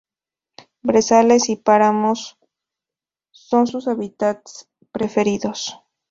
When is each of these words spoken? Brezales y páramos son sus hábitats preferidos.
Brezales 0.81 1.49
y 1.49 1.57
páramos 1.57 2.39
son 3.29 3.67
sus 3.67 3.87
hábitats 3.87 4.67
preferidos. 4.91 5.79